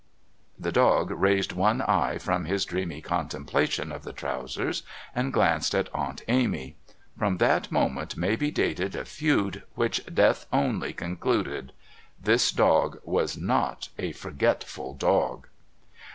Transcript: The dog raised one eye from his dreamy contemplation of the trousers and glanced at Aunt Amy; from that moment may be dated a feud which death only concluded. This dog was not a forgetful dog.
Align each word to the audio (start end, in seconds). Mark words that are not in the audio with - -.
The 0.57 0.71
dog 0.71 1.11
raised 1.11 1.53
one 1.53 1.83
eye 1.83 2.17
from 2.17 2.45
his 2.45 2.65
dreamy 2.65 3.01
contemplation 3.03 3.91
of 3.91 4.01
the 4.01 4.11
trousers 4.13 4.81
and 5.13 5.31
glanced 5.31 5.75
at 5.75 5.93
Aunt 5.93 6.23
Amy; 6.27 6.75
from 7.15 7.37
that 7.37 7.71
moment 7.71 8.17
may 8.17 8.35
be 8.35 8.49
dated 8.49 8.95
a 8.95 9.05
feud 9.05 9.61
which 9.75 10.03
death 10.11 10.47
only 10.51 10.91
concluded. 10.91 11.71
This 12.19 12.51
dog 12.51 12.99
was 13.03 13.37
not 13.37 13.89
a 13.99 14.11
forgetful 14.11 14.95
dog. 14.95 15.47